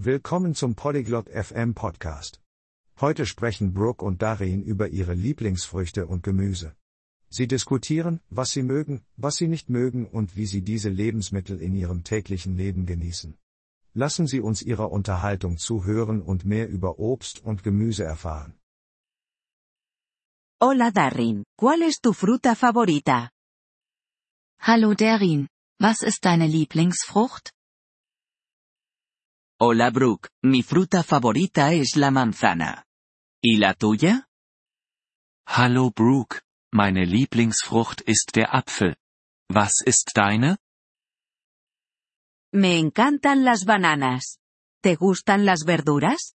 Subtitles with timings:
[0.00, 2.40] Willkommen zum Polyglot FM Podcast.
[3.00, 6.76] Heute sprechen Brooke und Darin über ihre Lieblingsfrüchte und Gemüse.
[7.30, 11.74] Sie diskutieren, was sie mögen, was sie nicht mögen und wie sie diese Lebensmittel in
[11.74, 13.36] ihrem täglichen Leben genießen.
[13.92, 18.54] Lassen Sie uns Ihrer Unterhaltung zuhören und mehr über Obst und Gemüse erfahren.
[20.62, 23.30] Hola Darin, ¿cuál es tu fruta favorita?
[24.60, 25.48] Hallo Darin,
[25.80, 27.50] was ist deine Lieblingsfrucht?
[29.60, 32.86] Hola Brooke, mi fruta favorita es la manzana.
[33.42, 34.28] ¿Y la tuya?
[35.48, 36.42] Hallo Brooke,
[36.72, 38.94] meine Lieblingsfrucht ist der Apfel.
[39.50, 40.58] Was ist deine?
[42.52, 44.38] Me encantan las bananas.
[44.80, 46.36] ¿Te gustan las verduras?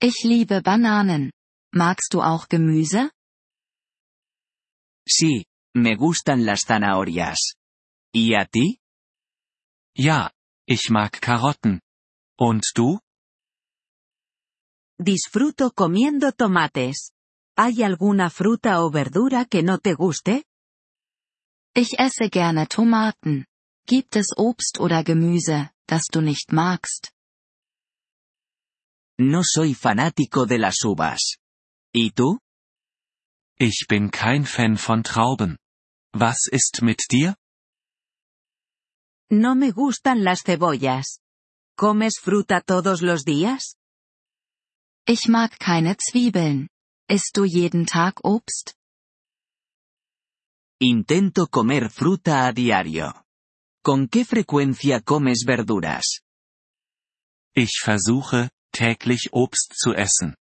[0.00, 1.30] Ich liebe Bananen.
[1.74, 3.10] Magst du auch Gemüse?
[5.06, 7.56] Sí, me gustan las zanahorias.
[8.14, 8.80] ¿Y a ti?
[9.94, 10.32] Ja,
[10.66, 11.82] ich mag Karotten.
[12.38, 13.00] Und du?
[15.00, 17.12] Disfruto comiendo tomates.
[17.56, 20.44] ¿Hay alguna fruta o verdura que no te guste?
[21.74, 23.46] Ich esse gerne Tomaten.
[23.86, 27.12] Gibt es Obst oder Gemüse, das du nicht magst?
[29.18, 31.38] No soy fanático de las uvas.
[31.92, 32.38] ¿Y tú?
[33.58, 35.58] Ich bin kein Fan von Trauben.
[36.12, 37.34] Was ist mit dir?
[39.30, 41.18] No me gustan las cebollas.
[41.78, 43.76] ¿Comes fruta todos los días?
[45.06, 46.68] Ich mag keine Zwiebeln.
[47.08, 48.74] Isst du jeden Tag Obst?
[50.80, 53.24] Intento comer fruta a diario.
[53.84, 56.22] ¿Con qué frecuencia comes verduras?
[57.54, 60.34] Ich versuche, täglich Obst zu essen.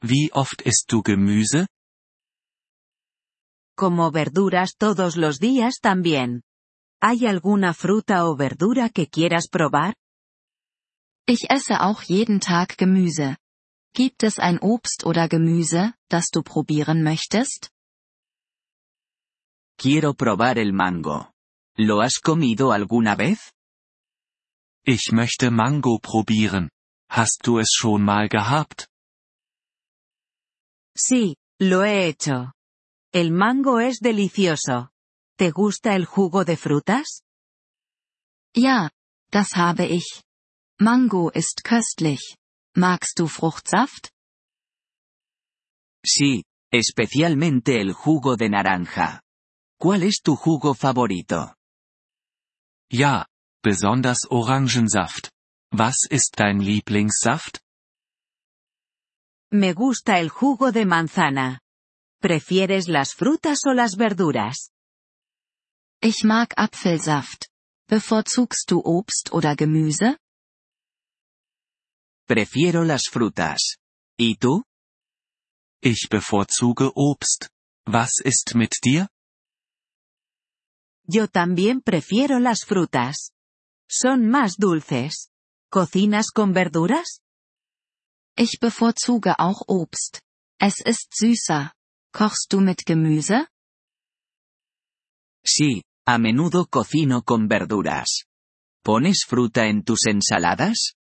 [0.00, 1.66] Wie oft isst du Gemüse?
[3.76, 6.44] Como verduras todos los días también.
[7.02, 9.94] ¿Hay alguna fruta o verdura que quieras probar?
[11.30, 13.36] Ich esse auch jeden Tag Gemüse.
[13.92, 17.70] Gibt es ein Obst oder Gemüse, das du probieren möchtest?
[19.76, 21.26] Quiero probar el mango.
[21.76, 23.52] ¿Lo has comido alguna vez?
[24.86, 26.70] Ich möchte Mango probieren.
[27.10, 28.88] Hast du es schon mal gehabt?
[30.96, 32.52] Sí, lo he hecho.
[33.12, 34.88] El mango es delicioso.
[35.36, 37.22] ¿Te gusta el jugo de frutas?
[38.56, 38.90] Ja,
[39.30, 40.24] das habe ich.
[40.80, 42.36] Mango ist köstlich.
[42.76, 44.12] Magst du Fruchtsaft?
[46.06, 49.20] Sí, especialmente el jugo de naranja.
[49.80, 51.54] ¿Cuál es tu jugo favorito?
[52.92, 53.26] Ja,
[53.62, 55.32] besonders Orangensaft.
[55.72, 57.60] Was ist dein Lieblingssaft?
[59.50, 61.60] Me gusta el jugo de manzana.
[62.20, 64.70] ¿Prefieres las frutas o las verduras?
[66.00, 67.48] Ich mag Apfelsaft.
[67.88, 70.16] Bevorzugst du Obst oder Gemüse?
[72.28, 73.78] Prefiero las frutas.
[74.18, 74.64] ¿Y tú?
[75.82, 77.48] Ich bevorzuge Obst.
[77.86, 79.08] Was ist mit dir?
[81.04, 83.32] Yo también prefiero las frutas.
[83.88, 85.30] Son más dulces.
[85.70, 87.22] ¿Cocinas con verduras?
[88.36, 90.20] Ich bevorzuge auch Obst.
[90.60, 91.72] Es ist süßer.
[92.12, 93.48] Kochst du mit Gemüse?
[95.42, 98.26] Sí, a menudo cocino con verduras.
[98.84, 100.97] ¿Pones fruta en tus ensaladas?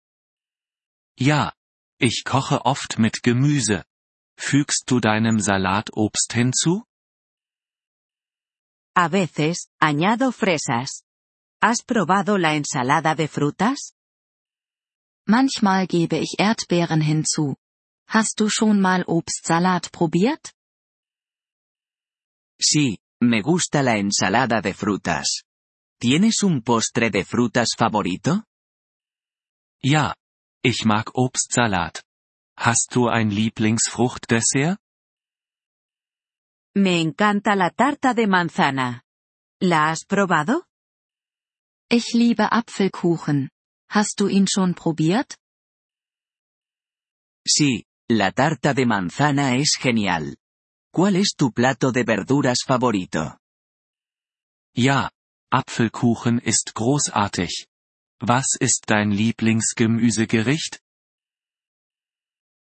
[1.18, 1.54] Ja,
[2.00, 3.86] ich koche oft mit Gemüse.
[4.38, 6.84] Fügst du deinem Salat Obst hinzu?
[8.96, 11.04] A veces, añado fresas.
[11.62, 13.94] ¿Has probado la ensalada de frutas?
[15.28, 17.56] Manchmal gebe ich Erdbeeren hinzu.
[18.08, 20.54] Hast du schon mal Obstsalat probiert?
[22.60, 25.44] Sí, me gusta la ensalada de frutas.
[26.00, 28.44] ¿Tienes un postre de frutas favorito?
[29.84, 30.16] Ja,
[30.64, 32.04] ich mag Obstsalat.
[32.58, 34.78] Hast du ein Lieblingsfruchtdessert?
[36.76, 39.02] Me encanta la tarta de manzana.
[39.62, 40.64] ¿La has probado?
[41.90, 43.50] Ich liebe Apfelkuchen.
[43.90, 45.36] Hast du ihn schon probiert?
[47.46, 50.38] Sí, la tarta de manzana es genial.
[50.94, 53.38] ¿Cuál es tu plato de verduras favorito?
[54.76, 55.12] Ja,
[55.52, 57.68] Apfelkuchen ist großartig.
[58.24, 60.80] Was ist dein Lieblingsgemüsegericht?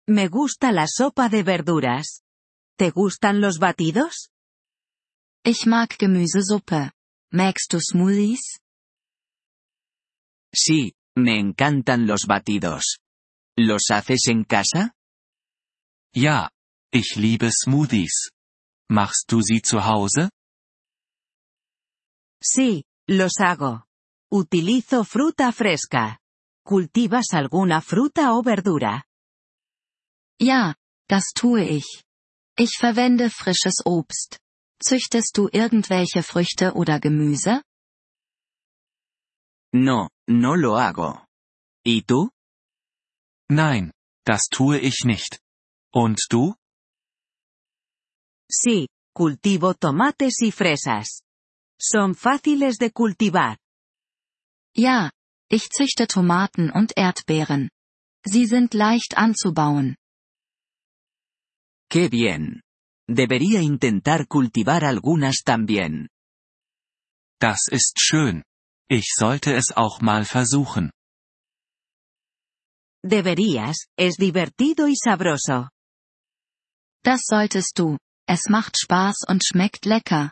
[0.08, 2.24] Me gusta la sopa de verduras.
[2.76, 4.32] ¿Te gustan los batidos?
[5.46, 6.92] Ich mag Gemüsesuppe.
[7.32, 8.60] Magst du Smoothies?
[10.56, 12.98] Sí, me encantan los batidos.
[13.56, 14.96] ¿Los haces en casa?
[16.16, 16.50] Ja,
[16.92, 18.32] ich liebe Smoothies.
[18.90, 20.30] Machst du sie zu Hause?
[22.42, 23.86] Sí, los hago.
[24.36, 26.20] Utilizo fruta fresca.
[26.66, 29.06] ¿Cultivas alguna fruta o verdura?
[30.42, 30.74] Ja,
[31.08, 32.04] das tue ich.
[32.58, 34.40] Ich verwende frisches Obst.
[34.82, 37.62] Züchtest du irgendwelche Früchte oder Gemüse?
[39.72, 41.28] No, no lo hago.
[41.86, 42.32] ¿Y tú?
[43.52, 43.92] Nein,
[44.26, 45.40] das tue ich nicht.
[45.94, 46.56] Und du?
[48.50, 51.22] Sí, cultivo tomates y fresas.
[51.80, 53.60] Son fáciles de cultivar.
[54.76, 55.12] Ja,
[55.50, 57.70] ich züchte Tomaten und Erdbeeren.
[58.26, 59.96] Sie sind leicht anzubauen.
[61.90, 62.62] ¡Qué bien!
[63.08, 66.08] Debería intentar cultivar algunas también.
[67.40, 68.44] Das ist schön.
[68.90, 70.92] Ich sollte es auch mal versuchen.
[73.06, 75.70] Deberías, es divertido y sabroso.
[77.04, 77.98] Das solltest du.
[78.26, 80.32] Es macht Spaß und schmeckt lecker.